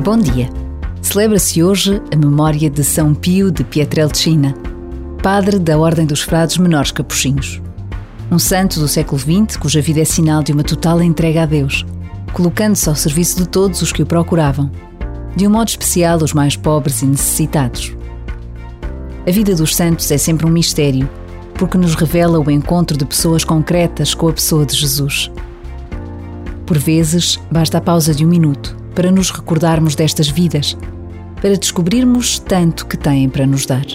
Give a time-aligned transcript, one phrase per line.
[0.00, 0.48] Bom dia.
[1.00, 4.52] Celebra-se hoje a memória de São Pio de Pietrelcina,
[5.22, 7.62] padre da Ordem dos Frades Menores Capuchinhos.
[8.28, 11.86] Um santo do século XX cuja vida é sinal de uma total entrega a Deus,
[12.32, 14.72] colocando-se ao serviço de todos os que o procuravam,
[15.36, 17.94] de um modo especial os mais pobres e necessitados.
[19.24, 21.08] A vida dos santos é sempre um mistério,
[21.54, 25.30] porque nos revela o encontro de pessoas concretas com a pessoa de Jesus.
[26.66, 30.76] Por vezes, basta a pausa de um minuto para nos recordarmos destas vidas,
[31.40, 33.86] para descobrirmos tanto que têm para nos dar.